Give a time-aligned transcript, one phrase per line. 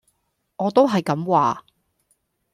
[0.55, 1.63] 我都係咁話